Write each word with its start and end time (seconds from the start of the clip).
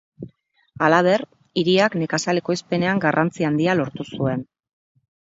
Halaber, 0.85 1.25
hiriak 1.63 1.99
nekazal 2.05 2.43
ekoizpenean 2.43 3.05
garrantzi 3.07 3.51
handia 3.53 3.81
lortu 3.81 4.11
zuen. 4.19 4.47